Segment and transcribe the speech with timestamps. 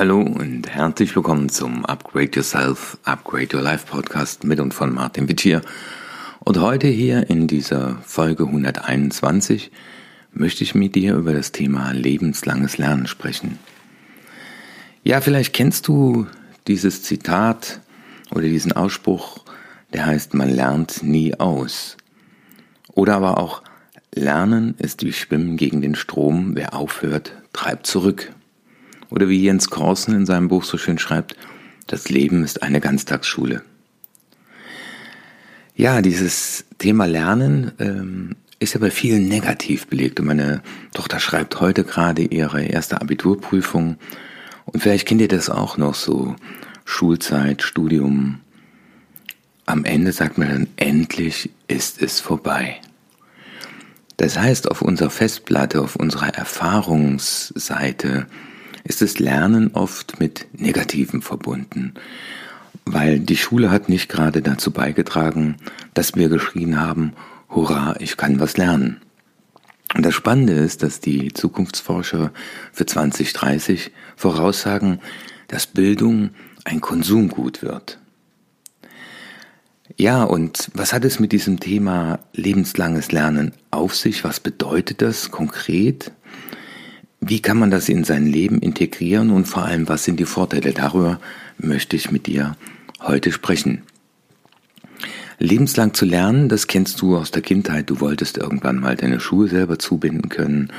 [0.00, 5.28] Hallo und herzlich willkommen zum Upgrade Yourself, Upgrade Your Life Podcast mit und von Martin
[5.28, 5.60] Wittier.
[6.38, 9.70] Und heute hier in dieser Folge 121
[10.32, 13.58] möchte ich mit dir über das Thema lebenslanges Lernen sprechen.
[15.04, 16.26] Ja, vielleicht kennst du
[16.66, 17.80] dieses Zitat
[18.30, 19.44] oder diesen Ausspruch,
[19.92, 21.98] der heißt, man lernt nie aus.
[22.94, 23.62] Oder aber auch,
[24.14, 28.32] Lernen ist wie Schwimmen gegen den Strom, wer aufhört, treibt zurück.
[29.10, 31.36] Oder wie Jens Korsen in seinem Buch so schön schreibt,
[31.86, 33.62] das Leben ist eine Ganztagsschule.
[35.74, 40.20] Ja, dieses Thema Lernen ähm, ist ja bei vielen negativ belegt.
[40.20, 43.96] Und meine Tochter schreibt heute gerade ihre erste Abiturprüfung.
[44.66, 46.36] Und vielleicht kennt ihr das auch noch so.
[46.84, 48.40] Schulzeit, Studium.
[49.66, 52.80] Am Ende sagt man dann, endlich ist es vorbei.
[54.16, 58.26] Das heißt, auf unserer Festplatte, auf unserer Erfahrungsseite
[58.90, 61.94] ist das Lernen oft mit Negativen verbunden,
[62.84, 65.58] weil die Schule hat nicht gerade dazu beigetragen,
[65.94, 67.12] dass wir geschrien haben,
[67.48, 69.00] hurra, ich kann was lernen.
[69.94, 72.32] Und das Spannende ist, dass die Zukunftsforscher
[72.72, 74.98] für 2030 voraussagen,
[75.46, 76.30] dass Bildung
[76.64, 78.00] ein Konsumgut wird.
[79.96, 84.24] Ja, und was hat es mit diesem Thema lebenslanges Lernen auf sich?
[84.24, 86.10] Was bedeutet das konkret?
[87.20, 90.72] Wie kann man das in sein Leben integrieren und vor allem, was sind die Vorteile?
[90.72, 91.20] Darüber
[91.58, 92.56] möchte ich mit dir
[93.00, 93.82] heute sprechen.
[95.38, 97.90] Lebenslang zu lernen, das kennst du aus der Kindheit.
[97.90, 100.72] Du wolltest irgendwann mal deine Schuhe selber zubinden können.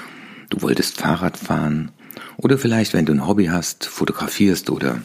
[0.49, 1.91] Du wolltest Fahrrad fahren.
[2.37, 5.01] Oder vielleicht, wenn du ein Hobby hast, fotografierst oder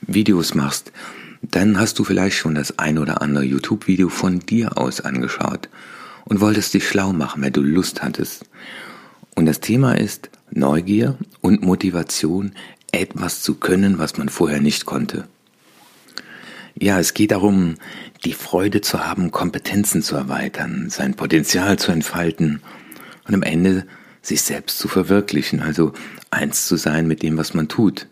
[0.00, 0.92] Videos machst,
[1.42, 5.68] dann hast du vielleicht schon das ein oder andere YouTube-Video von dir aus angeschaut
[6.24, 8.44] und wolltest dich schlau machen, wenn du Lust hattest.
[9.34, 12.52] Und das Thema ist, Neugier und Motivation,
[12.90, 15.28] etwas zu können, was man vorher nicht konnte.
[16.78, 17.76] Ja, es geht darum,
[18.24, 22.60] die Freude zu haben, Kompetenzen zu erweitern, sein Potenzial zu entfalten
[23.26, 23.86] und am Ende
[24.22, 25.92] sich selbst zu verwirklichen, also
[26.30, 28.06] eins zu sein mit dem, was man tut.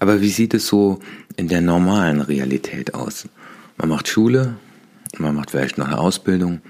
[0.00, 1.00] Aber wie sieht es so
[1.36, 3.28] in der normalen Realität aus?
[3.76, 4.56] Man macht Schule,
[5.18, 6.60] man macht vielleicht noch eine Ausbildung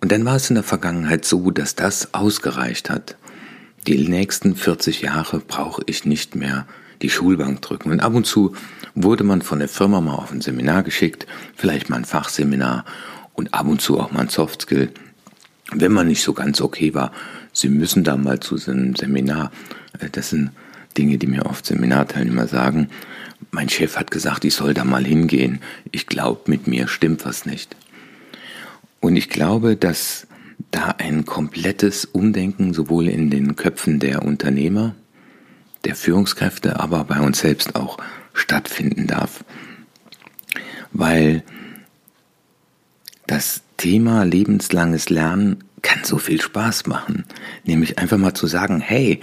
[0.00, 3.16] und dann war es in der Vergangenheit so, dass das ausgereicht hat
[3.86, 6.66] die nächsten 40 Jahre brauche ich nicht mehr
[7.02, 7.90] die Schulbank drücken.
[7.90, 8.54] Und ab und zu
[8.94, 12.84] wurde man von der Firma mal auf ein Seminar geschickt, vielleicht mal ein Fachseminar
[13.34, 14.90] und ab und zu auch mal ein Softskill.
[15.72, 17.10] Wenn man nicht so ganz okay war,
[17.54, 19.50] Sie müssen da mal zu so einem Seminar.
[19.98, 20.50] Äh, das sind
[20.98, 22.90] Dinge, die mir oft Seminarteilnehmer sagen.
[23.50, 25.60] Mein Chef hat gesagt, ich soll da mal hingehen.
[25.92, 27.76] Ich glaube, mit mir stimmt was nicht.
[29.00, 30.26] Und ich glaube, dass
[30.70, 34.94] da ein komplettes Umdenken sowohl in den Köpfen der Unternehmer,
[35.84, 37.98] der Führungskräfte, aber bei uns selbst auch
[38.32, 39.44] stattfinden darf.
[40.92, 41.42] Weil
[43.26, 47.24] das Thema lebenslanges Lernen kann so viel Spaß machen.
[47.64, 49.20] Nämlich einfach mal zu sagen, hey,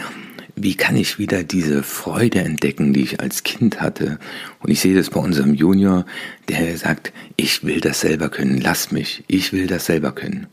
[0.55, 4.19] wie kann ich wieder diese Freude entdecken, die ich als Kind hatte?
[4.59, 6.05] Und ich sehe das bei unserem Junior,
[6.49, 10.47] der sagt, ich will das selber können, lass mich, ich will das selber können.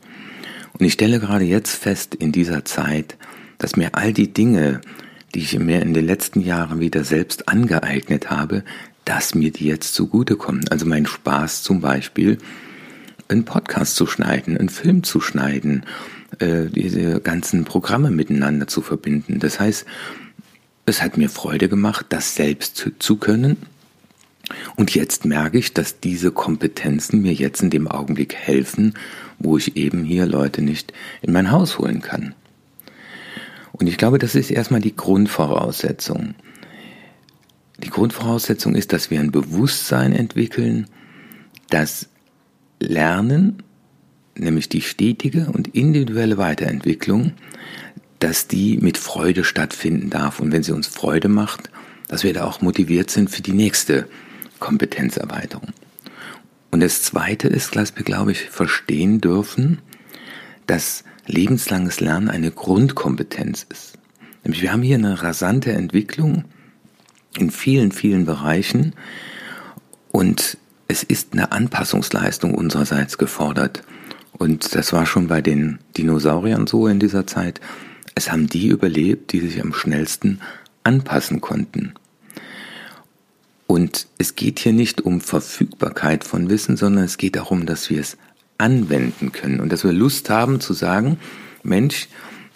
[0.79, 3.17] Und ich stelle gerade jetzt fest in dieser Zeit,
[3.57, 4.79] dass mir all die Dinge,
[5.35, 8.63] die ich mir in den letzten Jahren wieder selbst angeeignet habe,
[9.03, 10.67] dass mir die jetzt zugutekommen.
[10.69, 12.37] Also mein Spaß zum Beispiel,
[13.27, 15.83] einen Podcast zu schneiden, einen Film zu schneiden,
[16.39, 19.39] äh, diese ganzen Programme miteinander zu verbinden.
[19.39, 19.85] Das heißt,
[20.85, 23.57] es hat mir Freude gemacht, das selbst zu können.
[24.75, 28.93] Und jetzt merke ich, dass diese Kompetenzen mir jetzt in dem Augenblick helfen,
[29.37, 32.35] wo ich eben hier Leute nicht in mein Haus holen kann.
[33.71, 36.35] Und ich glaube, das ist erstmal die Grundvoraussetzung.
[37.83, 40.87] Die Grundvoraussetzung ist, dass wir ein Bewusstsein entwickeln,
[41.69, 42.09] dass
[42.79, 43.63] Lernen,
[44.35, 47.33] nämlich die stetige und individuelle Weiterentwicklung,
[48.19, 50.39] dass die mit Freude stattfinden darf.
[50.39, 51.69] Und wenn sie uns Freude macht,
[52.09, 54.07] dass wir da auch motiviert sind für die nächste
[54.59, 55.69] Kompetenzerweiterung.
[56.71, 59.79] Und das Zweite ist, dass wir, glaube ich, verstehen dürfen,
[60.67, 63.97] dass lebenslanges Lernen eine Grundkompetenz ist.
[64.43, 66.45] Nämlich wir haben hier eine rasante Entwicklung
[67.37, 68.93] in vielen, vielen Bereichen
[70.11, 70.57] und
[70.87, 73.83] es ist eine Anpassungsleistung unsererseits gefordert.
[74.33, 77.61] Und das war schon bei den Dinosauriern so in dieser Zeit.
[78.15, 80.39] Es haben die überlebt, die sich am schnellsten
[80.83, 81.93] anpassen konnten.
[83.69, 87.99] Und es geht hier nicht um Verfügbarkeit von Wissen, sondern es geht darum, dass wir
[87.99, 88.17] es
[88.57, 91.19] anwenden können und dass wir Lust haben zu sagen,
[91.61, 92.07] Mensch,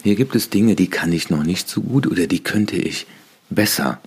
[0.02, 3.06] hier gibt es Dinge, die kann ich noch nicht so gut oder die könnte ich
[3.48, 4.00] besser.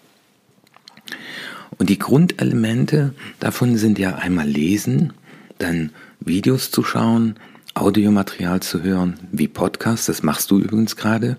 [1.78, 5.14] Und die Grundelemente davon sind ja einmal lesen,
[5.60, 7.38] dann Videos zu schauen,
[7.74, 11.38] Audiomaterial zu hören, wie Podcasts, das machst du übrigens gerade,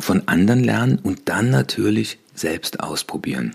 [0.00, 3.54] von anderen lernen und dann natürlich selbst ausprobieren.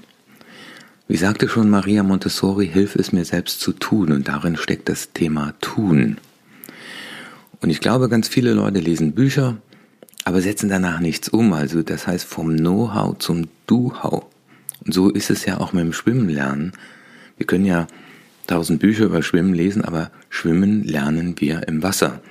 [1.13, 5.13] Wie sagte schon Maria Montessori, hilf es mir selbst zu tun und darin steckt das
[5.13, 6.18] Thema tun.
[7.62, 9.57] Und ich glaube, ganz viele Leute lesen Bücher,
[10.25, 11.54] aber setzen danach nichts um.
[11.54, 14.25] Also das heißt vom Know-how zum Do-how.
[14.83, 16.71] Und so ist es ja auch mit dem Schwimmen lernen.
[17.38, 17.86] Wir können ja
[18.48, 22.24] tausend Bücher über Schwimmen lesen, aber Schwimmen lernen wir im Wasser.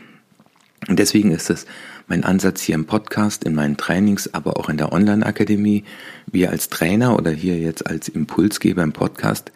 [0.88, 1.66] Und deswegen ist es
[2.08, 5.84] mein Ansatz hier im Podcast, in meinen Trainings, aber auch in der Online-Akademie.
[6.26, 9.52] Wir als Trainer oder hier jetzt als Impulsgeber im Podcast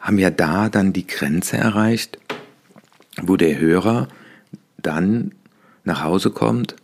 [0.00, 2.18] haben ja da dann die Grenze erreicht,
[3.22, 4.08] wo der Hörer
[4.78, 5.32] dann
[5.84, 6.76] nach Hause kommt,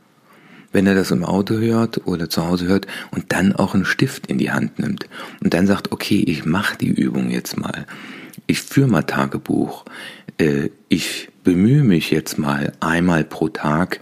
[0.73, 4.27] wenn er das im Auto hört oder zu Hause hört und dann auch einen Stift
[4.27, 5.09] in die Hand nimmt
[5.43, 7.87] und dann sagt, okay, ich mache die Übung jetzt mal
[8.51, 9.85] ich führe mal Tagebuch,
[10.39, 14.01] äh, ich bemühe mich jetzt mal einmal pro Tag,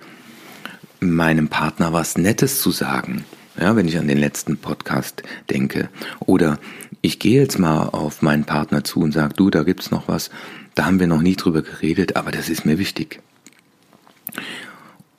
[1.01, 3.25] meinem Partner was Nettes zu sagen.
[3.61, 5.89] Ja, wenn ich an den letzten Podcast denke.
[6.21, 6.59] Oder
[7.01, 10.31] ich gehe jetzt mal auf meinen Partner zu und sage, du, da gibt's noch was,
[10.75, 13.21] da haben wir noch nie drüber geredet, aber das ist mir wichtig.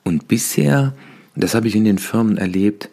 [0.04, 0.94] Und bisher,
[1.36, 2.90] das habe ich in den Firmen erlebt,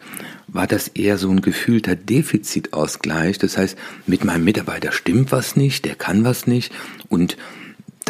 [0.47, 3.37] war das eher so ein gefühlter Defizitausgleich.
[3.37, 6.73] Das heißt, mit meinem Mitarbeiter stimmt was nicht, der kann was nicht
[7.09, 7.37] und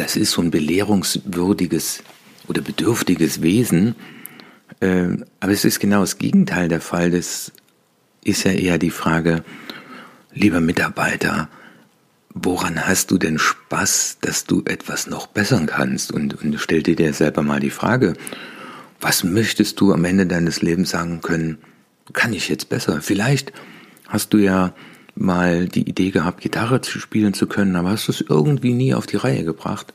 [0.00, 2.02] das ist so ein belehrungswürdiges
[2.46, 3.94] oder bedürftiges Wesen.
[4.80, 7.10] Ähm, aber es ist genau das Gegenteil der Fall.
[7.10, 7.52] Das
[8.24, 9.44] ist ja eher die Frage,
[10.32, 11.48] lieber Mitarbeiter,
[12.30, 16.12] woran hast du denn Spaß, dass du etwas noch bessern kannst?
[16.12, 18.14] Und, und stell dir selber mal die Frage,
[19.00, 21.58] was möchtest du am Ende deines Lebens sagen können?
[22.12, 23.00] kann ich jetzt besser?
[23.02, 23.52] Vielleicht
[24.06, 24.74] hast du ja
[25.18, 28.94] mal die Idee gehabt, Gitarre zu spielen zu können, aber hast du es irgendwie nie
[28.94, 29.92] auf die Reihe gebracht,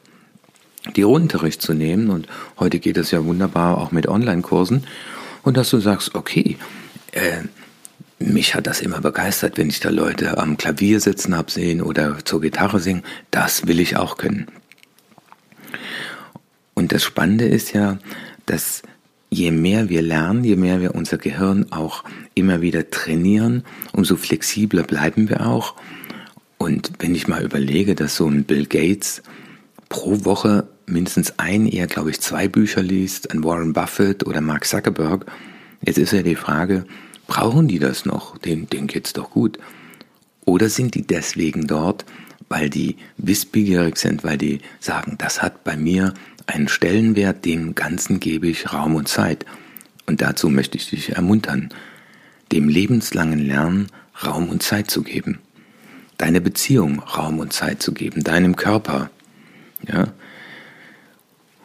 [0.96, 2.10] dir Unterricht zu nehmen.
[2.10, 2.28] Und
[2.60, 4.86] heute geht es ja wunderbar auch mit Online-Kursen.
[5.44, 6.58] Und dass du sagst, okay,
[7.12, 7.44] äh,
[8.20, 12.24] mich hat das immer begeistert, wenn ich da Leute am Klavier sitzen habe sehen oder
[12.24, 13.04] zur Gitarre singen.
[13.31, 14.48] Das will ich auch können.
[16.74, 17.98] Und das Spannende ist ja,
[18.46, 18.81] dass
[19.33, 22.03] je mehr wir lernen, je mehr wir unser Gehirn auch
[22.35, 25.75] immer wieder trainieren, umso flexibler bleiben wir auch.
[26.57, 29.21] Und wenn ich mal überlege, dass so ein Bill Gates
[29.89, 34.65] pro Woche mindestens ein, eher glaube ich zwei Bücher liest, ein Warren Buffett oder Mark
[34.65, 35.25] Zuckerberg,
[35.81, 36.86] jetzt ist ja die Frage,
[37.27, 38.38] brauchen die das noch?
[38.38, 39.57] Den, denen geht's doch gut.
[40.45, 42.06] Oder sind die deswegen dort,
[42.50, 46.13] weil die wissbegierig sind, weil die sagen, das hat bei mir
[46.48, 49.45] einen Stellenwert, dem Ganzen gebe ich Raum und Zeit.
[50.06, 51.69] Und dazu möchte ich dich ermuntern,
[52.51, 53.88] dem lebenslangen Lernen
[54.24, 55.40] Raum und Zeit zu geben.
[56.18, 59.10] Deine Beziehung Raum und Zeit zu geben, deinem Körper.
[59.88, 60.13] Ja?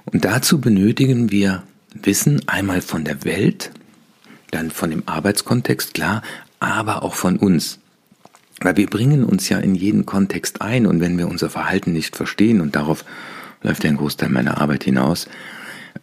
[0.07, 1.63] Und dazu benötigen wir
[1.95, 3.71] Wissen einmal von der Welt,
[4.51, 6.23] dann von dem Arbeitskontext, klar,
[6.61, 7.79] aber auch von uns.
[8.61, 12.17] Weil wir bringen uns ja in jeden Kontext ein und wenn wir unser Verhalten nicht
[12.17, 13.05] verstehen und darauf
[13.63, 15.29] läuft ja ein Großteil meiner Arbeit hinaus,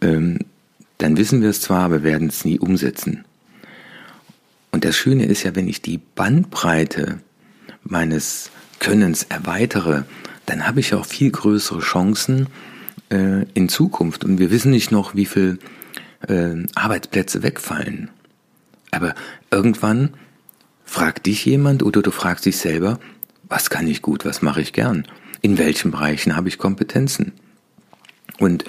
[0.02, 0.40] ähm,
[0.98, 3.26] dann wissen wir es zwar, aber werden es nie umsetzen.
[4.72, 7.20] Und das Schöne ist ja, wenn ich die Bandbreite
[7.84, 10.04] meines Könnens erweitere,
[10.46, 12.48] dann habe ich auch viel größere Chancen
[13.10, 14.26] äh, in Zukunft.
[14.26, 15.60] Und wir wissen nicht noch, wie viele
[16.28, 18.10] äh, Arbeitsplätze wegfallen.
[18.92, 19.16] Aber
[19.52, 20.14] irgendwann
[20.84, 23.00] fragt dich jemand oder du fragst dich selber,
[23.48, 25.06] was kann ich gut, was mache ich gern?
[25.42, 27.34] In welchen Bereichen habe ich Kompetenzen?
[28.40, 28.66] Und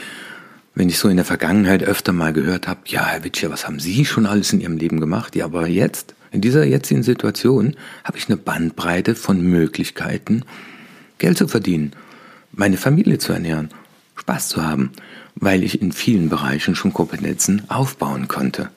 [0.75, 3.81] wenn ich so in der Vergangenheit öfter mal gehört habe, ja, Herr Witscher, was haben
[3.81, 5.35] Sie schon alles in Ihrem Leben gemacht?
[5.35, 10.45] Ja, aber jetzt, in dieser jetzigen Situation, habe ich eine Bandbreite von Möglichkeiten,
[11.19, 11.93] Geld zu verdienen,
[12.53, 13.71] meine Familie zu ernähren,
[14.17, 14.93] Spaß zu haben,
[15.35, 18.71] weil ich in vielen Bereichen schon Kompetenzen aufbauen konnte.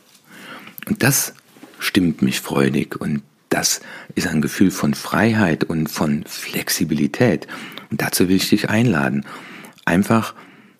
[0.88, 1.34] Und das
[1.80, 3.82] stimmt mich freudig und das
[4.16, 7.48] ist ein Gefühl von Freiheit und von Flexibilität.
[7.90, 9.26] Und dazu will ich dich einladen.
[9.86, 10.36] Einfach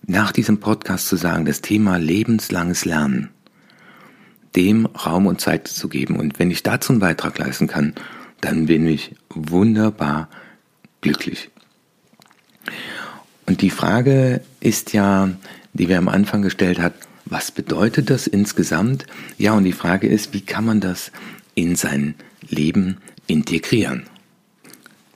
[0.10, 3.30] nach diesem Podcast zu sagen, das Thema lebenslanges Lernen,
[4.56, 6.20] dem Raum und Zeit zu geben.
[6.20, 7.94] Und wenn ich dazu einen Beitrag leisten kann,
[8.42, 10.28] dann bin ich wunderbar
[11.02, 11.52] glücklich.
[13.46, 15.30] Und die Frage ist ja,
[15.74, 16.94] die wir am Anfang gestellt hat,
[17.26, 19.06] was bedeutet das insgesamt?
[19.38, 21.12] Ja, und die Frage ist, wie kann man das
[21.54, 22.16] in sein
[22.48, 22.98] Leben
[23.28, 24.08] integrieren?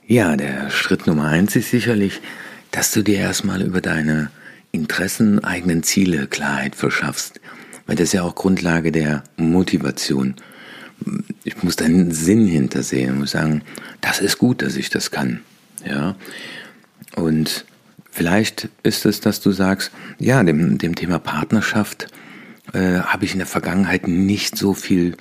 [0.06, 2.20] Ja, der Schritt Nummer eins ist sicherlich,
[2.70, 4.30] dass du dir erstmal über deine
[4.74, 7.40] Interessen, eigenen Ziele Klarheit verschaffst.
[7.86, 10.34] Weil das ist ja auch Grundlage der Motivation.
[11.44, 13.62] ich muss da einen Sinn hintersehen und muss sagen,
[14.00, 15.40] das ist gut, dass ich das kann.
[15.86, 16.16] Ja.
[17.14, 17.64] Und
[18.10, 22.08] vielleicht ist es, dass du sagst, ja, dem, dem Thema Partnerschaft
[22.72, 25.16] äh, habe ich in der Vergangenheit nicht so viel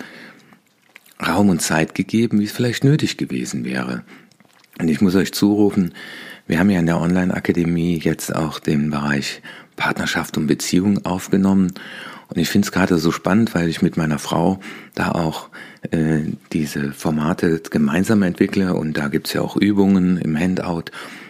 [1.26, 4.04] Raum und Zeit gegeben, wie es vielleicht nötig gewesen wäre.
[4.80, 5.94] Und ich muss euch zurufen,
[6.48, 9.42] wir haben ja in der Online-Akademie jetzt auch den Bereich
[9.76, 11.74] Partnerschaft und Beziehung aufgenommen.
[12.30, 14.60] Und ich finde es gerade so spannend, weil ich mit meiner Frau
[14.96, 15.50] da auch
[15.92, 16.22] äh,
[16.52, 20.86] diese Formate gemeinsam entwickle und da gibt's ja auch Übungen im Handout.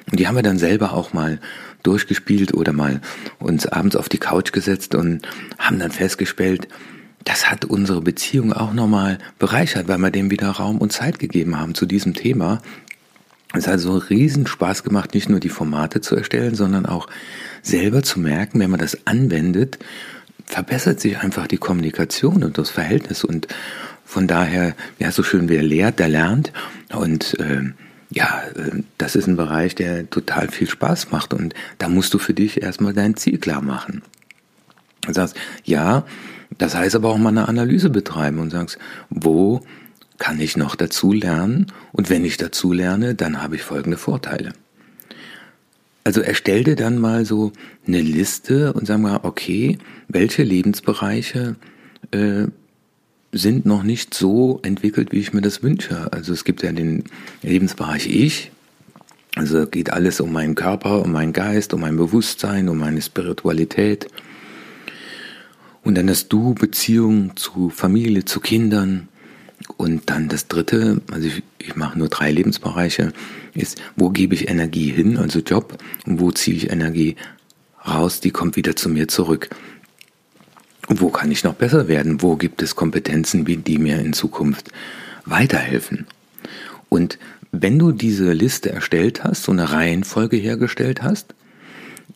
[0.10, 1.40] Und die haben wir dann selber auch mal
[1.84, 3.02] durchgespielt oder mal
[3.40, 5.28] uns abends auf die Couch gesetzt und
[5.58, 6.68] haben dann festgestellt,
[7.26, 11.58] das hat unsere Beziehung auch nochmal bereichert, weil wir dem wieder Raum und Zeit gegeben
[11.58, 12.62] haben zu diesem Thema.
[13.56, 17.08] Es hat so riesen Spaß gemacht, nicht nur die Formate zu erstellen, sondern auch
[17.62, 19.78] selber zu merken, wenn man das anwendet,
[20.46, 23.24] verbessert sich einfach die Kommunikation und das Verhältnis.
[23.24, 23.48] Und
[24.06, 26.52] von daher, ja, so schön wer lehrt, der lernt.
[26.94, 27.62] Und äh,
[28.10, 31.34] ja, äh, das ist ein Bereich, der total viel Spaß macht.
[31.34, 34.02] Und da musst du für dich erstmal dein Ziel klar machen.
[35.02, 36.06] Du sagst, ja,
[36.58, 38.80] das heißt aber auch mal eine Analyse betreiben und sagst,
[39.10, 39.62] wo
[40.18, 41.68] kann ich noch dazu lernen?
[41.92, 44.54] Und wenn ich dazu lerne, dann habe ich folgende Vorteile.
[46.04, 47.54] Also erstell dir dann mal so
[47.88, 49.78] eine Liste und sag mal, okay,
[50.10, 51.56] welche Lebensbereiche
[52.12, 52.48] äh,
[53.32, 56.12] sind noch nicht so entwickelt, wie ich mir das wünsche.
[56.12, 57.06] Also es gibt ja den
[57.42, 58.52] Lebensbereich Ich.
[59.36, 64.08] Also geht alles um meinen Körper, um meinen Geist, um mein Bewusstsein, um meine Spiritualität.
[65.84, 69.08] Und dann das Du, Beziehung zu Familie, zu Kindern.
[69.78, 73.14] Und dann das dritte, also ich, ich mache nur drei Lebensbereiche,
[73.54, 77.16] ist, wo gebe ich Energie hin, also Job, und wo ziehe ich Energie
[77.88, 79.50] raus, die kommt wieder zu mir zurück.
[80.88, 82.22] Und wo kann ich noch besser werden?
[82.22, 84.70] Wo gibt es Kompetenzen, die mir in Zukunft
[85.26, 86.08] weiterhelfen?
[86.90, 87.18] Und
[87.52, 91.36] wenn du diese Liste erstellt hast, so eine Reihenfolge hergestellt hast,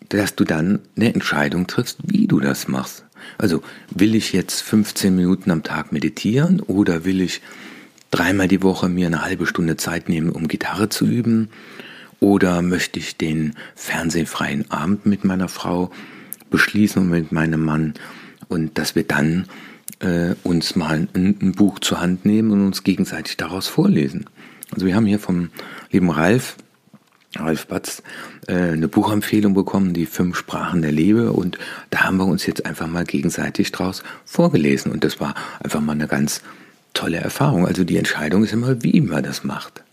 [0.09, 3.03] dass du dann eine Entscheidung triffst, wie du das machst.
[3.37, 3.61] Also
[3.93, 7.41] will ich jetzt 15 Minuten am Tag meditieren oder will ich
[8.11, 11.49] dreimal die Woche mir eine halbe Stunde Zeit nehmen, um Gitarre zu üben?
[12.19, 15.91] Oder möchte ich den fernsehfreien Abend mit meiner Frau
[16.49, 17.93] beschließen und mit meinem Mann
[18.47, 19.45] und dass wir dann
[19.99, 24.25] äh, uns mal ein, ein, Buch zur Hand nehmen und uns gegenseitig daraus vorlesen.
[24.71, 25.49] Also wir haben hier vom
[25.91, 26.57] lieben Ralf,
[27.37, 28.03] Ralf Batz,
[28.47, 31.57] äh, eine Buchempfehlung bekommen, die fünf Sprachen der Liebe und
[31.89, 35.93] da haben wir uns jetzt einfach mal gegenseitig daraus vorgelesen und das war einfach mal
[35.93, 36.41] eine ganz
[36.93, 37.67] tolle Erfahrung.
[37.67, 39.83] Also die Entscheidung ist immer, wie man das macht.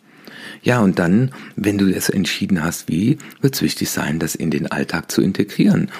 [0.63, 4.51] Ja, und dann, wenn du es entschieden hast, wie, wird es wichtig sein, das in
[4.51, 5.91] den Alltag zu integrieren.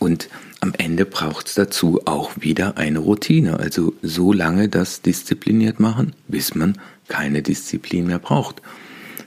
[0.00, 0.28] Und
[0.60, 3.60] am Ende braucht es dazu auch wieder eine Routine.
[3.60, 8.60] Also so lange das diszipliniert machen, bis man keine Disziplin mehr braucht.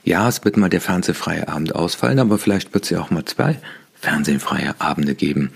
[0.03, 3.25] Ja, es wird mal der fernsehfreie Abend ausfallen, aber vielleicht wird es ja auch mal
[3.25, 3.59] zwei
[3.93, 5.51] fernsehfreie Abende geben.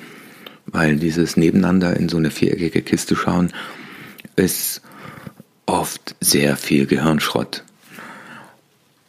[0.67, 3.51] Weil dieses Nebeneinander in so eine viereckige Kiste schauen,
[4.35, 4.81] ist
[5.65, 7.63] oft sehr viel Gehirnschrott.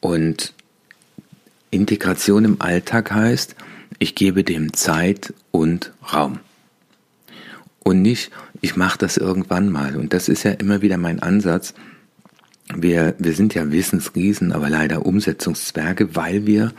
[0.00, 0.54] Und
[1.70, 3.56] Integration im Alltag heißt,
[3.98, 6.40] ich gebe dem Zeit und Raum.
[7.82, 9.96] Und nicht, ich mache das irgendwann mal.
[9.96, 11.74] Und das ist ja immer wieder mein Ansatz.
[12.75, 16.73] Wir, wir sind ja Wissensriesen, aber leider Umsetzungszwerge, weil wir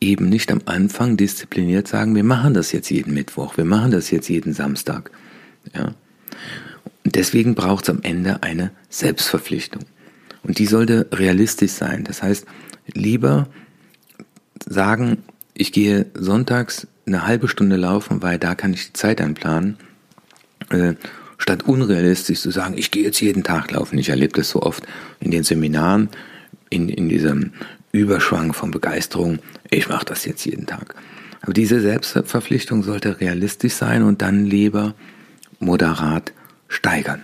[0.00, 4.10] eben nicht am Anfang diszipliniert sagen, wir machen das jetzt jeden Mittwoch, wir machen das
[4.10, 5.10] jetzt jeden Samstag.
[5.74, 5.94] Ja?
[7.04, 9.84] Und deswegen braucht es am Ende eine Selbstverpflichtung.
[10.42, 12.04] Und die sollte realistisch sein.
[12.04, 12.46] Das heißt,
[12.92, 13.48] lieber
[14.68, 15.18] sagen,
[15.54, 19.78] ich gehe sonntags eine halbe Stunde laufen, weil da kann ich die Zeit einplanen,
[20.70, 20.94] äh,
[21.38, 23.98] statt unrealistisch zu sagen, ich gehe jetzt jeden Tag laufen.
[23.98, 24.84] Ich erlebe das so oft
[25.20, 26.08] in den Seminaren,
[26.68, 27.52] in, in diesem
[27.92, 29.38] Überschwang von Begeisterung,
[29.70, 30.94] ich mache das jetzt jeden Tag.
[31.40, 34.94] Aber diese Selbstverpflichtung sollte realistisch sein und dann lieber
[35.60, 36.32] moderat
[36.68, 37.22] steigern.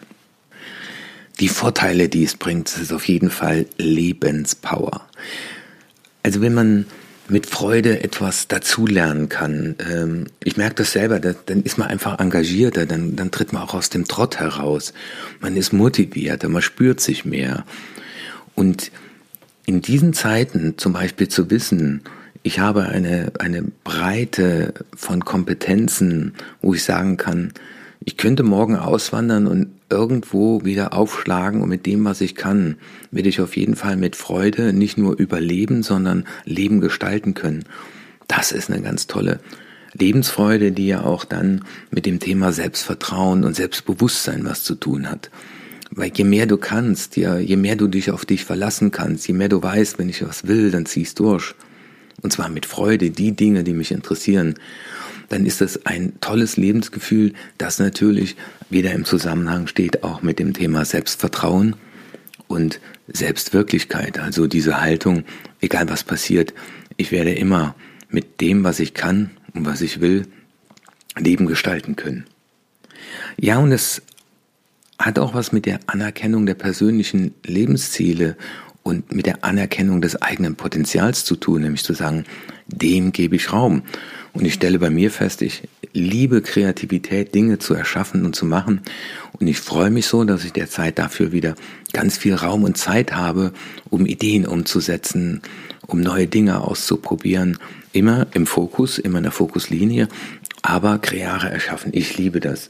[1.40, 5.06] Die Vorteile, die es bringt, ist auf jeden Fall Lebenspower.
[6.22, 6.86] Also wenn man
[7.28, 9.76] mit Freude etwas dazulernen kann.
[9.90, 13.74] Ähm, ich merke das selber, dann ist man einfach engagierter, dann, dann tritt man auch
[13.74, 14.92] aus dem Trott heraus.
[15.40, 17.64] Man ist motivierter, man spürt sich mehr.
[18.54, 18.90] Und
[19.66, 22.02] in diesen Zeiten zum Beispiel zu wissen,
[22.42, 27.54] ich habe eine, eine Breite von Kompetenzen, wo ich sagen kann,
[28.04, 32.76] ich könnte morgen auswandern und irgendwo wieder aufschlagen und mit dem, was ich kann,
[33.10, 37.64] werde ich auf jeden Fall mit Freude nicht nur überleben, sondern Leben gestalten können.
[38.28, 39.40] Das ist eine ganz tolle
[39.94, 45.30] Lebensfreude, die ja auch dann mit dem Thema Selbstvertrauen und Selbstbewusstsein was zu tun hat.
[45.90, 49.34] Weil je mehr du kannst, ja, je mehr du dich auf dich verlassen kannst, je
[49.34, 51.54] mehr du weißt, wenn ich was will, dann ziehst durch.
[52.22, 54.54] Und zwar mit Freude, die Dinge, die mich interessieren.
[55.34, 58.36] Dann ist das ein tolles Lebensgefühl, das natürlich
[58.70, 61.74] wieder im Zusammenhang steht auch mit dem Thema Selbstvertrauen
[62.46, 64.20] und Selbstwirklichkeit.
[64.20, 65.24] Also diese Haltung,
[65.60, 66.54] egal was passiert,
[66.96, 67.74] ich werde immer
[68.08, 70.28] mit dem, was ich kann und was ich will,
[71.18, 72.26] Leben gestalten können.
[73.36, 74.02] Ja, und es
[75.00, 78.36] hat auch was mit der Anerkennung der persönlichen Lebensziele
[78.84, 82.24] und mit der Anerkennung des eigenen Potenzials zu tun, nämlich zu sagen,
[82.68, 83.82] dem gebe ich Raum.
[84.32, 85.62] Und ich stelle bei mir fest, ich
[85.92, 88.82] liebe Kreativität, Dinge zu erschaffen und zu machen.
[89.32, 91.54] Und ich freue mich so, dass ich derzeit dafür wieder
[91.92, 93.52] ganz viel Raum und Zeit habe,
[93.90, 95.40] um Ideen umzusetzen,
[95.86, 97.58] um neue Dinge auszuprobieren.
[97.92, 100.08] Immer im Fokus, immer in der Fokuslinie,
[100.62, 101.92] aber Kreare erschaffen.
[101.94, 102.68] Ich liebe das.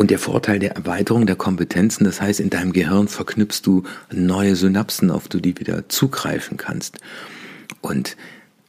[0.00, 4.56] Und der Vorteil der Erweiterung der Kompetenzen, das heißt, in deinem Gehirn verknüpfst du neue
[4.56, 7.00] Synapsen, auf die du wieder zugreifen kannst.
[7.82, 8.16] Und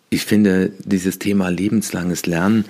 [0.09, 2.65] ich finde, dieses Thema lebenslanges Lernen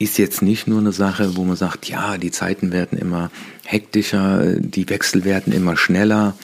[0.00, 3.30] ist jetzt nicht nur eine Sache, wo man sagt, ja, die Zeiten werden immer
[3.64, 6.34] hektischer, die Wechsel werden immer schneller.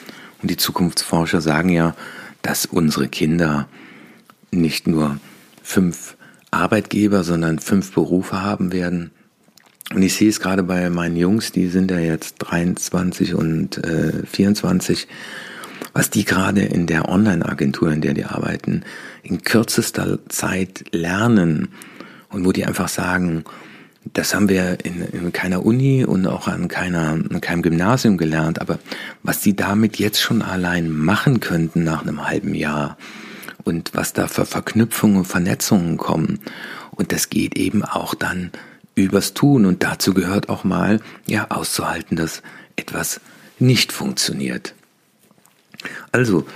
[0.41, 1.97] Und die Zukunftsforscher sagen ja,
[2.43, 3.67] dass unsere Kinder
[4.51, 5.19] nicht nur
[5.63, 6.15] fünf
[6.49, 9.11] Arbeitgeber, sondern fünf Berufe haben werden.
[9.93, 14.25] Und ich sehe es gerade bei meinen Jungs, die sind ja jetzt 23 und äh,
[14.25, 15.07] 24,
[15.93, 18.83] was die gerade in der Online-Agentur, in der die arbeiten,
[19.23, 21.69] in kürzester Zeit lernen
[22.29, 23.45] und wo die einfach sagen,
[24.13, 28.61] das haben wir in, in keiner Uni und auch an, keiner, an keinem Gymnasium gelernt,
[28.61, 28.79] aber
[29.23, 32.97] was die damit jetzt schon allein machen könnten nach einem halben Jahr
[33.63, 36.39] und was da für Verknüpfungen und Vernetzungen kommen.
[36.91, 38.51] Und das geht eben auch dann
[39.03, 39.65] übers Tun.
[39.65, 42.41] Und dazu gehört auch mal, ja, auszuhalten, dass
[42.75, 43.19] etwas
[43.59, 44.73] nicht funktioniert.
[46.11, 46.47] Also,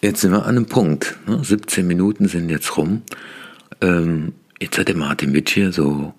[0.00, 1.16] jetzt sind wir an einem Punkt.
[1.26, 1.42] Ne?
[1.42, 3.02] 17 Minuten sind jetzt rum.
[3.80, 6.14] Ähm, jetzt hat der Martin Witsch hier so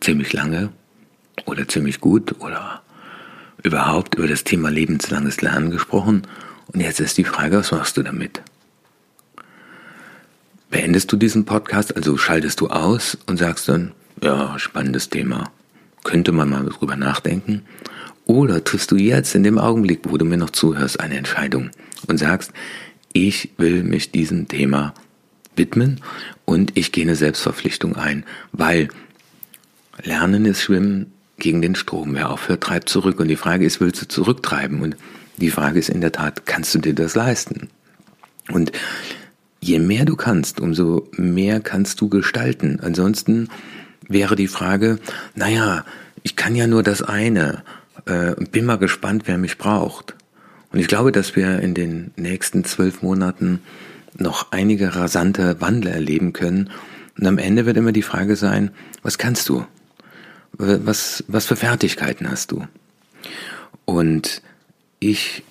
[0.00, 0.70] ziemlich lange
[1.46, 2.82] oder ziemlich gut oder
[3.62, 6.26] überhaupt über das Thema lebenslanges Lernen gesprochen.
[6.72, 8.42] Und jetzt ist die Frage, was machst du damit?
[10.70, 15.50] Beendest du diesen Podcast, also schaltest du aus und sagst dann, ja, spannendes Thema.
[16.04, 17.62] Könnte man mal drüber nachdenken?
[18.24, 21.70] Oder triffst du jetzt in dem Augenblick, wo du mir noch zuhörst, eine Entscheidung
[22.06, 22.52] und sagst,
[23.12, 24.94] ich will mich diesem Thema
[25.56, 26.00] widmen
[26.44, 28.88] und ich gehe eine Selbstverpflichtung ein, weil
[30.02, 32.14] Lernen ist Schwimmen gegen den Strom.
[32.14, 33.18] Wer aufhört, treibt zurück.
[33.20, 34.80] Und die Frage ist, willst du zurücktreiben?
[34.80, 34.96] Und
[35.38, 37.68] die Frage ist in der Tat, kannst du dir das leisten?
[38.50, 38.72] Und
[39.60, 42.78] je mehr du kannst, umso mehr kannst du gestalten.
[42.80, 43.48] Ansonsten
[44.10, 44.98] wäre die Frage,
[45.34, 45.84] naja,
[46.22, 47.62] ich kann ja nur das eine,
[48.04, 50.14] äh, bin mal gespannt, wer mich braucht.
[50.72, 53.60] Und ich glaube, dass wir in den nächsten zwölf Monaten
[54.16, 56.70] noch einige rasante Wandel erleben können.
[57.18, 58.70] Und am Ende wird immer die Frage sein,
[59.02, 59.64] was kannst du?
[60.52, 62.66] Was, was für Fertigkeiten hast du?
[63.84, 64.42] Und
[64.98, 65.42] ich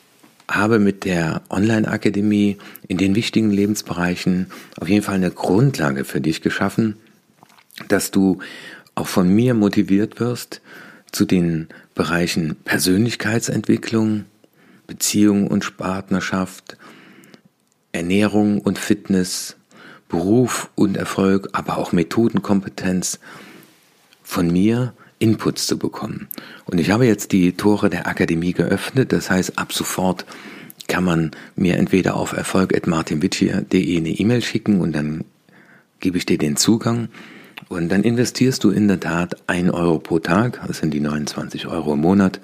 [0.50, 6.42] habe mit der Online-Akademie in den wichtigen Lebensbereichen auf jeden Fall eine Grundlage für dich
[6.42, 6.98] geschaffen,
[7.88, 8.40] dass du
[8.96, 10.62] auch von mir motiviert wirst
[11.12, 14.26] zu den Bereichen Persönlichkeitsentwicklung,
[14.88, 16.78] Beziehung und Partnerschaft,
[17.92, 19.56] Ernährung und Fitness,
[20.08, 23.20] Beruf und Erfolg, aber auch Methodenkompetenz
[24.24, 26.28] von mir Inputs zu bekommen.
[26.66, 30.26] Und ich habe jetzt die Tore der Akademie geöffnet, das heißt ab sofort
[30.88, 35.24] kann man mir entweder auf erfolg.martinwitschier.de eine E-Mail schicken und dann
[36.00, 37.10] gebe ich dir den Zugang
[37.68, 41.68] und dann investierst du in der Tat ein Euro pro Tag, das sind die 29
[41.68, 42.40] Euro im Monat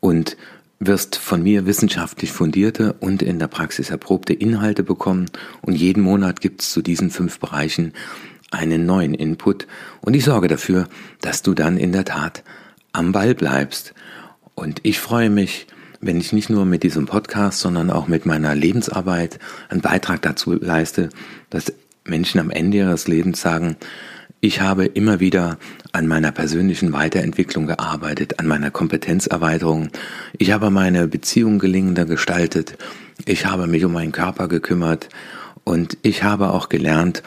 [0.00, 0.36] und
[0.80, 5.26] wirst von mir wissenschaftlich fundierte und in der Praxis erprobte Inhalte bekommen
[5.60, 7.92] und jeden Monat gibt es zu diesen fünf Bereichen
[8.50, 9.66] einen neuen Input
[10.00, 10.88] und ich sorge dafür,
[11.20, 12.42] dass du dann in der Tat
[12.92, 13.94] am Ball bleibst.
[14.54, 15.66] Und ich freue mich,
[16.00, 20.54] wenn ich nicht nur mit diesem Podcast, sondern auch mit meiner Lebensarbeit einen Beitrag dazu
[20.54, 21.10] leiste,
[21.50, 21.72] dass
[22.04, 23.76] Menschen am Ende ihres Lebens sagen,
[24.40, 25.58] ich habe immer wieder
[25.92, 29.90] an meiner persönlichen Weiterentwicklung gearbeitet, an meiner Kompetenzerweiterung.
[30.38, 32.78] Ich habe meine Beziehung gelingender gestaltet.
[33.26, 35.10] Ich habe mich um meinen Körper gekümmert
[35.64, 37.22] und ich habe auch gelernt,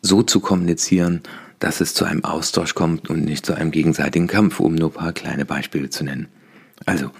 [0.00, 1.20] so zu kommunizieren,
[1.58, 4.94] dass es zu einem Austausch kommt und nicht zu einem gegenseitigen Kampf, um nur ein
[4.94, 6.28] paar kleine Beispiele zu nennen.
[6.86, 7.10] Also,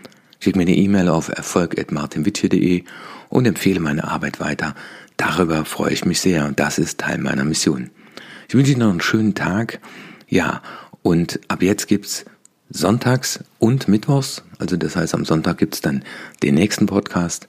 [0.40, 2.85] schick mir eine E-Mail auf erfolg.martinwitsche.de
[3.35, 4.77] und empfehle meine Arbeit weiter.
[5.16, 7.90] Darüber freue ich mich sehr und das ist Teil meiner Mission.
[8.49, 9.81] Ich wünsche Ihnen noch einen schönen Tag.
[10.29, 10.62] Ja,
[11.03, 12.25] und ab jetzt gibt's
[12.70, 14.44] sonntags und mittwochs.
[14.61, 16.05] Also das heißt, am Sonntag gibt es dann
[16.44, 17.49] den nächsten Podcast.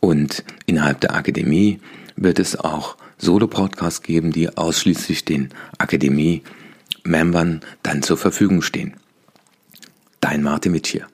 [0.00, 1.80] Und innerhalb der Akademie
[2.16, 8.94] wird es auch Solo-Podcasts geben, die ausschließlich den Akademie-Membern dann zur Verfügung stehen.
[10.22, 11.06] Dein Martin Mitsch hier.